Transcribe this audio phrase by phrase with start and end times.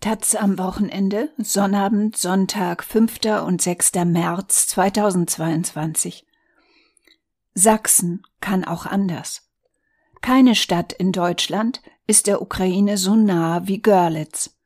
[0.00, 3.20] Taz am Wochenende, Sonnabend, Sonntag, 5.
[3.44, 3.92] und 6.
[4.06, 6.26] März 2022.
[7.52, 9.50] Sachsen kann auch anders.
[10.22, 14.56] Keine Stadt in Deutschland ist der Ukraine so nah wie Görlitz.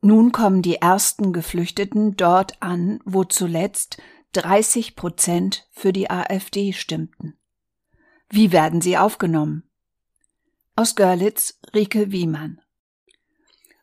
[0.00, 4.00] Nun kommen die ersten Geflüchteten dort an, wo zuletzt
[4.32, 7.36] 30 Prozent für die AfD stimmten.
[8.30, 9.68] Wie werden sie aufgenommen?
[10.76, 12.62] Aus Görlitz Rike Wiemann.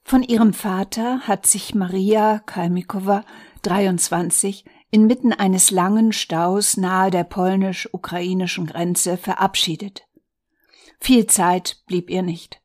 [0.07, 3.25] Von ihrem Vater hat sich Maria Kalmikowa,
[3.63, 10.07] 23, inmitten eines langen Staus nahe der polnisch-ukrainischen Grenze verabschiedet.
[10.99, 12.61] Viel Zeit blieb ihr nicht.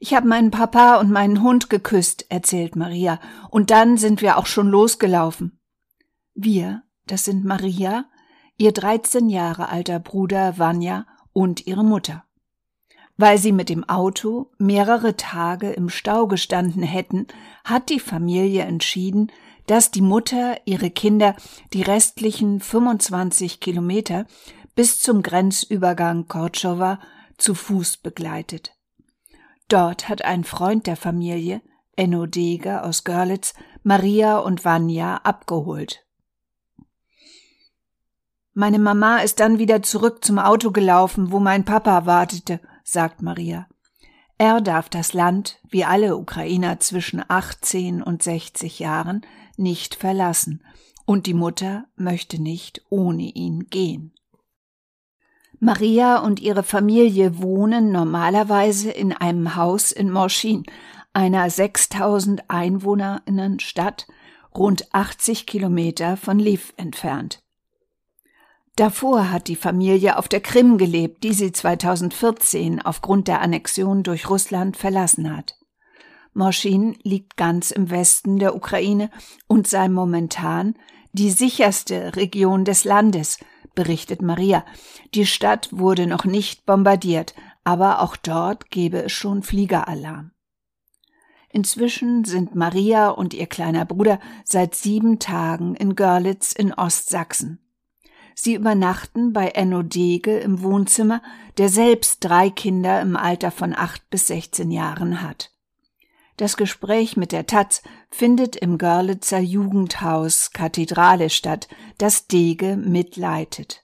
[0.00, 3.20] Ich habe meinen Papa und meinen Hund geküsst, erzählt Maria,
[3.50, 5.60] und dann sind wir auch schon losgelaufen.
[6.34, 8.06] Wir, das sind Maria,
[8.56, 12.24] ihr 13 Jahre alter Bruder Vanya und ihre Mutter.
[13.18, 17.26] Weil sie mit dem Auto mehrere Tage im Stau gestanden hätten,
[17.64, 19.32] hat die Familie entschieden,
[19.66, 21.34] dass die Mutter ihre Kinder
[21.72, 24.24] die restlichen 25 Kilometer
[24.76, 27.00] bis zum Grenzübergang Kortschowa
[27.36, 28.76] zu Fuß begleitet.
[29.66, 31.60] Dort hat ein Freund der Familie,
[31.96, 36.04] Enno Deger aus Görlitz, Maria und Vanya abgeholt.
[38.54, 42.60] Meine Mama ist dann wieder zurück zum Auto gelaufen, wo mein Papa wartete,
[42.92, 43.66] sagt Maria.
[44.38, 49.22] Er darf das Land, wie alle Ukrainer zwischen 18 und 60 Jahren,
[49.56, 50.62] nicht verlassen,
[51.04, 54.14] und die Mutter möchte nicht ohne ihn gehen.
[55.58, 60.62] Maria und ihre Familie wohnen normalerweise in einem Haus in Morschin,
[61.12, 64.06] einer 6000 Einwohnerinnen Stadt,
[64.54, 67.40] rund 80 Kilometer von Lviv entfernt.
[68.78, 74.30] Davor hat die Familie auf der Krim gelebt, die sie 2014 aufgrund der Annexion durch
[74.30, 75.56] Russland verlassen hat.
[76.32, 79.10] Moschin liegt ganz im Westen der Ukraine
[79.48, 80.76] und sei momentan
[81.12, 83.40] die sicherste Region des Landes,
[83.74, 84.64] berichtet Maria.
[85.12, 90.30] Die Stadt wurde noch nicht bombardiert, aber auch dort gebe es schon Fliegeralarm.
[91.50, 97.58] Inzwischen sind Maria und ihr kleiner Bruder seit sieben Tagen in Görlitz in Ostsachsen.
[98.40, 101.22] Sie übernachten bei Enno Dege im Wohnzimmer,
[101.56, 105.50] der selbst drei Kinder im Alter von acht bis sechzehn Jahren hat.
[106.36, 111.66] Das Gespräch mit der Taz findet im Görlitzer Jugendhaus Kathedrale statt,
[111.98, 113.82] das Dege mitleitet.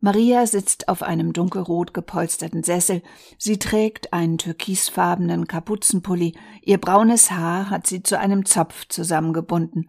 [0.00, 3.00] Maria sitzt auf einem dunkelrot gepolsterten Sessel.
[3.38, 6.34] Sie trägt einen türkisfarbenen Kapuzenpulli.
[6.62, 9.88] Ihr braunes Haar hat sie zu einem Zopf zusammengebunden.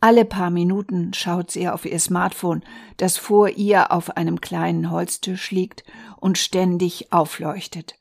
[0.00, 2.62] Alle paar Minuten schaut sie auf ihr Smartphone,
[2.96, 5.84] das vor ihr auf einem kleinen Holztisch liegt
[6.18, 7.96] und ständig aufleuchtet.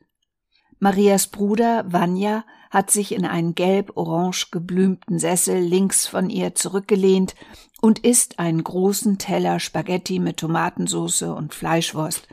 [0.79, 7.35] Marias Bruder Vanya hat sich in einen gelb-orange geblümten Sessel links von ihr zurückgelehnt
[7.81, 12.29] und isst einen großen Teller Spaghetti mit Tomatensauce und Fleischwurst,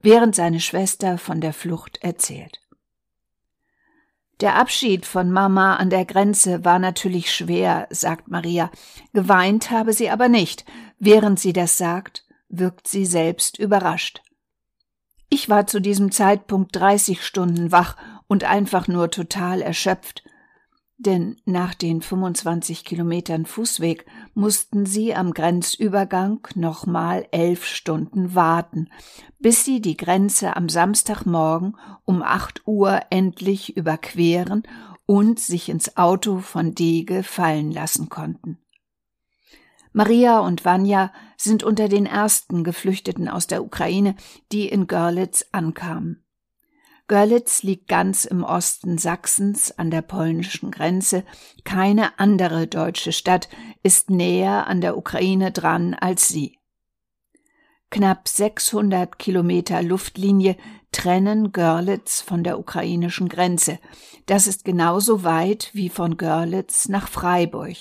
[0.00, 2.60] während seine Schwester von der Flucht erzählt.
[4.40, 8.70] Der Abschied von Mama an der Grenze war natürlich schwer, sagt Maria.
[9.12, 10.64] Geweint habe sie aber nicht.
[11.00, 14.22] Während sie das sagt, wirkt sie selbst überrascht.
[15.28, 17.96] Ich war zu diesem Zeitpunkt 30 Stunden wach
[18.28, 20.22] und einfach nur total erschöpft,
[20.98, 24.04] denn nach den 25 Kilometern Fußweg
[24.34, 28.90] mussten sie am Grenzübergang nochmal elf Stunden warten,
[29.38, 34.64] bis sie die Grenze am Samstagmorgen um acht Uhr endlich überqueren
[35.06, 38.58] und sich ins Auto von Dege fallen lassen konnten.
[39.92, 44.16] Maria und Vanya sind unter den ersten Geflüchteten aus der Ukraine,
[44.52, 46.24] die in Görlitz ankamen.
[47.08, 51.24] Görlitz liegt ganz im Osten Sachsens an der polnischen Grenze.
[51.64, 53.48] Keine andere deutsche Stadt
[53.82, 56.58] ist näher an der Ukraine dran als sie.
[57.90, 60.56] Knapp 600 Kilometer Luftlinie
[60.92, 63.78] trennen Görlitz von der ukrainischen Grenze.
[64.26, 67.76] Das ist genauso weit wie von Görlitz nach Freiburg.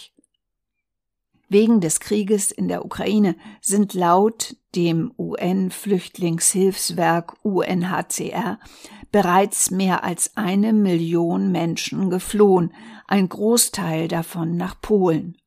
[1.50, 8.60] Wegen des Krieges in der Ukraine sind laut dem UN-Flüchtlingshilfswerk UNHCR
[9.12, 12.74] bereits mehr als eine Million Menschen geflohen,
[13.08, 15.38] ein Großteil davon nach Polen.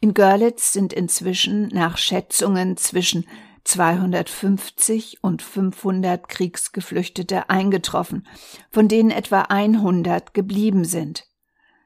[0.00, 3.24] In Görlitz sind inzwischen nach Schätzungen zwischen
[3.62, 8.26] 250 und 500 Kriegsgeflüchtete eingetroffen,
[8.70, 11.28] von denen etwa 100 geblieben sind.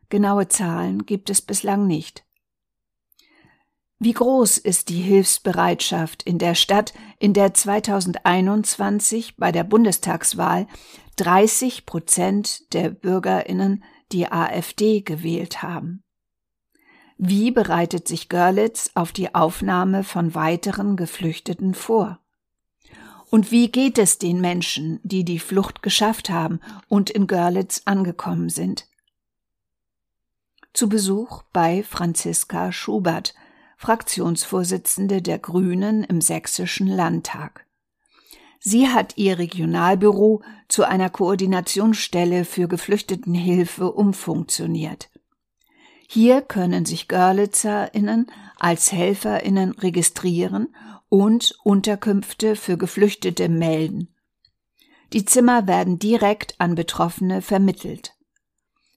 [0.08, 2.25] Genaue Zahlen gibt es bislang nicht.
[3.98, 10.66] Wie groß ist die Hilfsbereitschaft in der Stadt, in der 2021 bei der Bundestagswahl
[11.16, 13.82] 30 Prozent der Bürgerinnen
[14.12, 16.02] die AfD gewählt haben.
[17.18, 22.20] Wie bereitet sich Görlitz auf die Aufnahme von weiteren Geflüchteten vor?
[23.30, 28.50] Und wie geht es den Menschen, die die Flucht geschafft haben und in Görlitz angekommen
[28.50, 28.86] sind?
[30.74, 33.34] Zu Besuch bei Franziska Schubert,
[33.76, 37.66] Fraktionsvorsitzende der Grünen im Sächsischen Landtag.
[38.58, 45.10] Sie hat ihr Regionalbüro zu einer Koordinationsstelle für Geflüchtetenhilfe umfunktioniert.
[46.08, 48.26] Hier können sich GörlitzerInnen
[48.58, 50.74] als HelferInnen registrieren
[51.08, 54.08] und Unterkünfte für Geflüchtete melden.
[55.12, 58.15] Die Zimmer werden direkt an Betroffene vermittelt.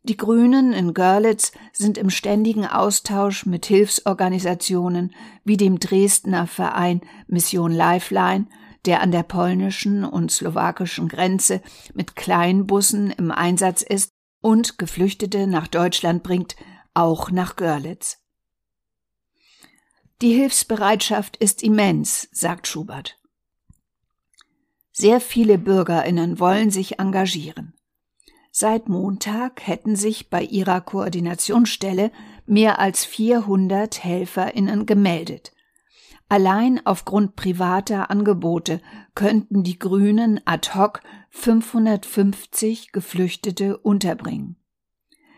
[0.04, 5.14] Die Grünen in Görlitz sind im ständigen Austausch mit Hilfsorganisationen
[5.44, 8.48] wie dem Dresdner Verein Mission Lifeline,
[8.86, 11.62] der an der polnischen und slowakischen Grenze
[11.94, 16.56] mit Kleinbussen im Einsatz ist und Geflüchtete nach Deutschland bringt,
[16.94, 18.20] auch nach Görlitz.
[20.22, 23.20] Die Hilfsbereitschaft ist immens, sagt Schubert.
[24.92, 27.74] Sehr viele Bürgerinnen wollen sich engagieren.
[28.52, 32.12] Seit Montag hätten sich bei ihrer Koordinationsstelle
[32.46, 35.54] mehr als 400 Helferinnen gemeldet.
[36.30, 38.82] Allein aufgrund privater Angebote
[39.16, 41.02] könnten die Grünen ad hoc
[41.32, 44.56] 550 Geflüchtete unterbringen.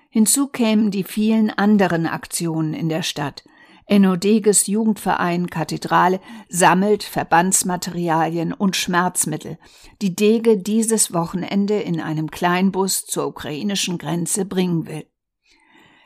[0.10, 3.46] Hinzu kämen die vielen anderen Aktionen in der Stadt,
[3.92, 9.58] Enodeges Jugendverein Kathedrale sammelt Verbandsmaterialien und Schmerzmittel,
[10.02, 15.06] die Dege dieses Wochenende in einem Kleinbus zur ukrainischen Grenze bringen will.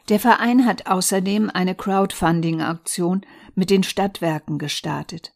[0.09, 3.21] Der Verein hat außerdem eine Crowdfunding-Aktion
[3.53, 5.33] mit den Stadtwerken gestartet.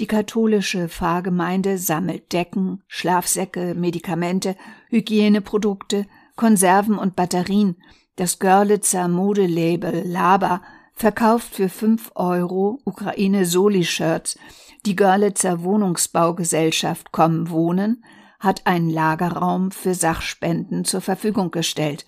[0.00, 4.54] Die katholische Pfarrgemeinde sammelt Decken, Schlafsäcke, Medikamente,
[4.90, 6.04] Hygieneprodukte,
[6.36, 7.76] Konserven und Batterien.
[8.16, 10.60] Das Görlitzer Modelabel Laba
[10.94, 14.38] verkauft für 5 Euro Ukraine Soli-Shirts.
[14.86, 18.04] Die Görlitzer Wohnungsbaugesellschaft Komm Wohnen
[18.38, 22.04] hat einen Lagerraum für Sachspenden zur Verfügung gestellt.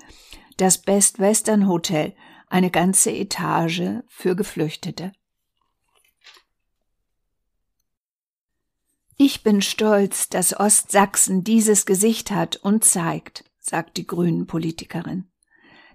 [0.58, 2.14] Das Best Western Hotel,
[2.48, 5.12] eine ganze Etage für Geflüchtete.
[9.18, 15.30] Ich bin stolz, dass Ostsachsen dieses Gesicht hat und zeigt, sagt die Grünen Politikerin.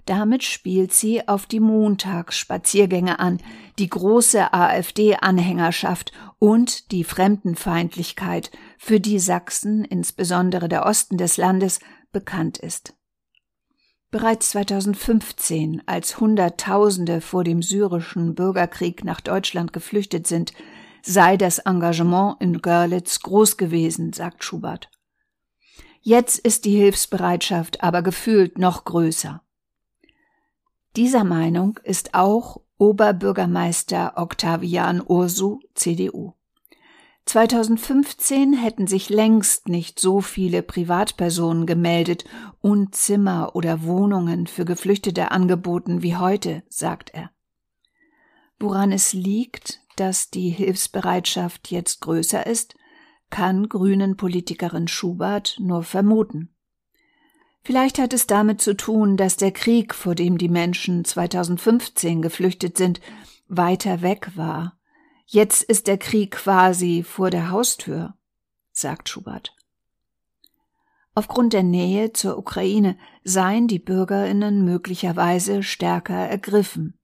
[0.05, 3.39] Damit spielt sie auf die Montagsspaziergänge an,
[3.77, 11.79] die große AfD-Anhängerschaft und die Fremdenfeindlichkeit, für die Sachsen, insbesondere der Osten des Landes,
[12.11, 12.95] bekannt ist.
[14.09, 20.51] Bereits 2015, als Hunderttausende vor dem syrischen Bürgerkrieg nach Deutschland geflüchtet sind,
[21.03, 24.89] sei das Engagement in Görlitz groß gewesen, sagt Schubert.
[26.01, 29.43] Jetzt ist die Hilfsbereitschaft aber gefühlt noch größer.
[30.97, 36.33] Dieser Meinung ist auch Oberbürgermeister Octavian Ursu, CDU.
[37.25, 42.25] 2015 hätten sich längst nicht so viele Privatpersonen gemeldet
[42.59, 47.31] und Zimmer oder Wohnungen für Geflüchtete angeboten wie heute, sagt er.
[48.59, 52.75] Woran es liegt, dass die Hilfsbereitschaft jetzt größer ist,
[53.29, 56.53] kann Grünen Politikerin Schubert nur vermuten.
[57.63, 62.77] Vielleicht hat es damit zu tun, dass der Krieg, vor dem die Menschen 2015 geflüchtet
[62.77, 63.01] sind,
[63.47, 64.79] weiter weg war.
[65.27, 68.15] Jetzt ist der Krieg quasi vor der Haustür,
[68.71, 69.55] sagt Schubert.
[71.13, 76.97] Aufgrund der Nähe zur Ukraine seien die Bürgerinnen möglicherweise stärker ergriffen.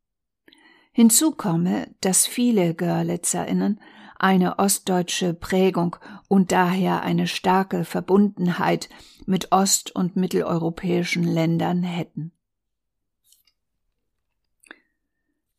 [0.91, 3.79] Hinzu komme, dass viele Görlitzerinnen
[4.19, 5.95] eine ostdeutsche Prägung
[6.27, 8.89] und daher eine starke Verbundenheit
[9.25, 12.31] mit ost- und mitteleuropäischen Ländern hätten.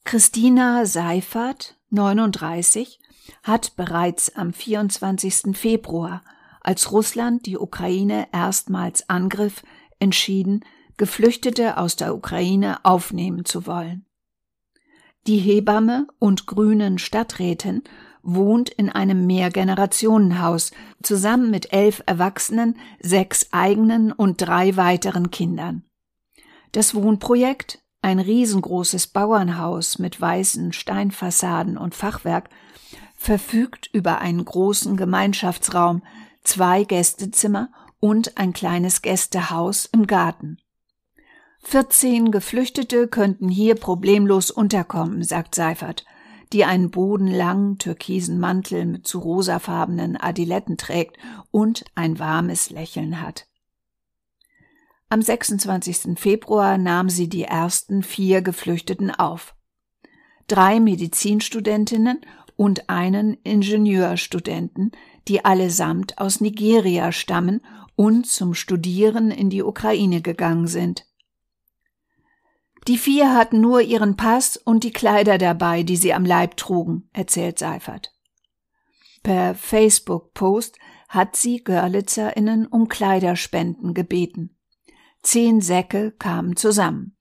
[0.05, 2.99] Christina Seifert, 39,
[3.43, 5.57] hat bereits am 24.
[5.57, 6.23] Februar,
[6.63, 9.63] als Russland die Ukraine erstmals angriff,
[9.99, 10.65] entschieden,
[10.97, 14.07] Geflüchtete aus der Ukraine aufnehmen zu wollen.
[15.27, 17.85] Die Hebamme und grünen Stadträtin
[18.35, 25.83] wohnt in einem Mehrgenerationenhaus zusammen mit elf Erwachsenen, sechs eigenen und drei weiteren Kindern.
[26.73, 32.51] Das Wohnprojekt, ein riesengroßes Bauernhaus mit weißen Steinfassaden und Fachwerk,
[33.17, 36.03] verfügt über einen großen Gemeinschaftsraum,
[36.45, 40.59] zwei Gästezimmer und ein kleines Gästehaus im Garten.
[41.65, 46.05] 14 Geflüchtete könnten hier problemlos unterkommen, sagt Seifert
[46.53, 51.19] die einen bodenlangen türkisen Mantel mit zu rosafarbenen Adiletten trägt
[51.51, 53.47] und ein warmes Lächeln hat.
[55.11, 56.19] Am 26.
[56.19, 59.55] Februar nahm sie die ersten vier Geflüchteten auf.
[60.49, 62.21] Drei Medizinstudentinnen
[62.57, 64.93] und einen Ingenieurstudenten,
[65.29, 67.63] die allesamt aus Nigeria stammen
[67.97, 71.07] und zum Studieren in die Ukraine gegangen sind.
[72.89, 77.11] Die vier hatten nur ihren Pass und die Kleider dabei, die sie am Leib trugen,
[77.13, 78.15] erzählt Seifert.
[79.23, 80.79] Per Facebook-Post
[81.09, 84.57] hat sie Görlitzerinnen um Kleiderspenden gebeten.
[85.23, 87.15] Zehn Säcke kamen zusammen.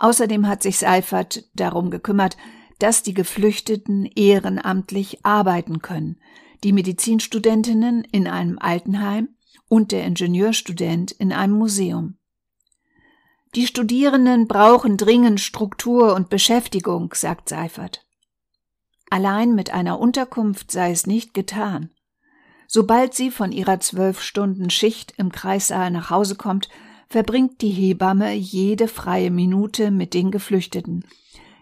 [0.00, 2.36] Außerdem hat sich Seifert darum gekümmert,
[2.80, 6.20] dass die Geflüchteten ehrenamtlich arbeiten können,
[6.64, 9.28] die Medizinstudentinnen in einem Altenheim
[9.68, 12.18] und der Ingenieurstudent in einem Museum.
[13.54, 18.04] Die Studierenden brauchen dringend Struktur und Beschäftigung, sagt Seifert.
[19.10, 21.90] Allein mit einer Unterkunft sei es nicht getan.
[22.66, 26.68] Sobald sie von ihrer zwölf Stunden Schicht im Kreissaal nach Hause kommt,
[27.08, 31.04] verbringt die Hebamme jede freie Minute mit den Geflüchteten,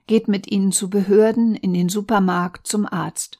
[0.07, 3.39] geht mit ihnen zu Behörden, in den Supermarkt, zum Arzt.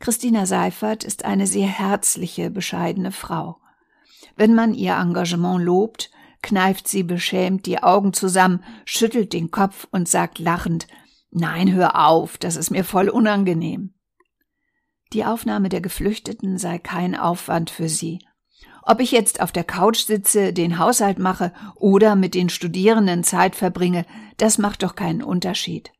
[0.00, 3.58] Christina Seifert ist eine sehr herzliche, bescheidene Frau.
[4.36, 6.10] Wenn man ihr Engagement lobt,
[6.46, 10.86] kneift sie beschämt die Augen zusammen, schüttelt den Kopf und sagt lachend
[11.32, 13.94] Nein, hör auf, das ist mir voll unangenehm.
[15.12, 18.20] Die Aufnahme der Geflüchteten sei kein Aufwand für sie.
[18.82, 23.56] Ob ich jetzt auf der Couch sitze, den Haushalt mache oder mit den Studierenden Zeit
[23.56, 25.90] verbringe, das macht doch keinen Unterschied.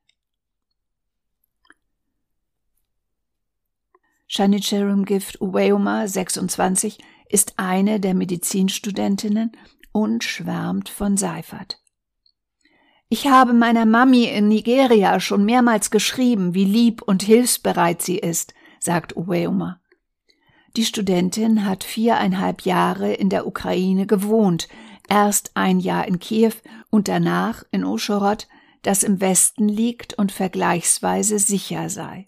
[4.29, 6.99] Shanicharum Gift Uweoma, 26,
[7.29, 9.53] ist eine der Medizinstudentinnen
[9.97, 11.81] und schwärmt von Seifert.
[13.09, 18.53] Ich habe meiner Mami in Nigeria schon mehrmals geschrieben, wie lieb und hilfsbereit sie ist,
[18.79, 19.81] sagt Uweoma.
[20.77, 24.69] Die Studentin hat viereinhalb Jahre in der Ukraine gewohnt,
[25.09, 26.53] erst ein Jahr in Kiew
[26.91, 28.49] und danach in Uschorod,
[28.83, 32.27] das im Westen liegt und vergleichsweise sicher sei.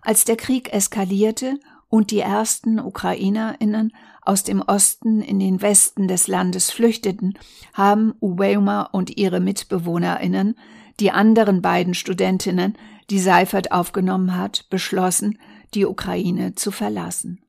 [0.00, 1.60] Als der Krieg eskalierte
[1.92, 7.38] und die ersten Ukrainerinnen aus dem Osten in den Westen des Landes flüchteten,
[7.74, 10.58] haben Uweuma und ihre Mitbewohnerinnen,
[11.00, 12.78] die anderen beiden Studentinnen,
[13.10, 15.38] die Seifert aufgenommen hat, beschlossen,
[15.74, 17.44] die Ukraine zu verlassen.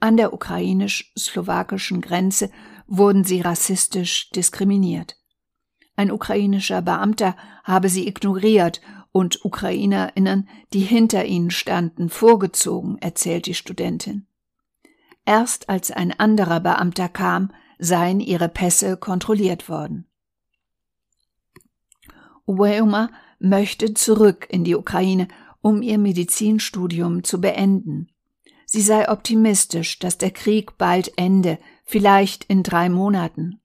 [0.00, 2.50] An der ukrainisch-slowakischen Grenze
[2.88, 5.14] wurden sie rassistisch diskriminiert.
[5.94, 8.80] Ein ukrainischer Beamter habe sie ignoriert
[9.12, 14.26] und Ukrainerinnen, die hinter ihnen standen, vorgezogen, erzählt die Studentin.
[15.24, 20.06] Erst als ein anderer Beamter kam, seien ihre Pässe kontrolliert worden.
[22.46, 25.28] Uweuma möchte zurück in die Ukraine,
[25.60, 28.08] um ihr Medizinstudium zu beenden.
[28.64, 33.60] Sie sei optimistisch, dass der Krieg bald ende, vielleicht in drei Monaten.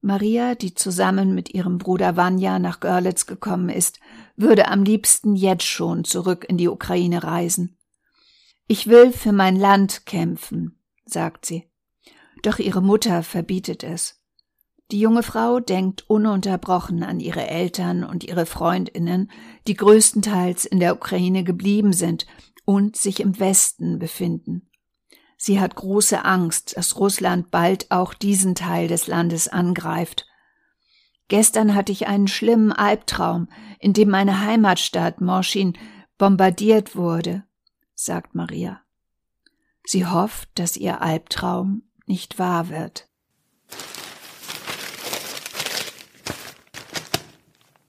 [0.00, 4.00] Maria, die zusammen mit ihrem Bruder Vanya nach Görlitz gekommen ist,
[4.36, 7.78] würde am liebsten jetzt schon zurück in die Ukraine reisen.
[8.66, 11.70] Ich will für mein Land kämpfen, sagt sie.
[12.42, 14.20] Doch ihre Mutter verbietet es.
[14.90, 19.30] Die junge Frau denkt ununterbrochen an ihre Eltern und ihre Freundinnen,
[19.66, 22.26] die größtenteils in der Ukraine geblieben sind
[22.64, 24.70] und sich im Westen befinden.
[25.36, 30.26] Sie hat große Angst, dass Russland bald auch diesen Teil des Landes angreift.
[31.28, 35.76] Gestern hatte ich einen schlimmen Albtraum, in dem meine Heimatstadt Morschin
[36.18, 37.44] bombardiert wurde,
[37.94, 38.80] sagt Maria.
[39.84, 43.08] Sie hofft, dass ihr Albtraum nicht wahr wird.